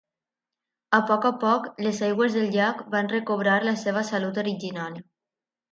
[0.97, 5.03] A poc a poc, les aigües del llac van recobrar la seva salut original.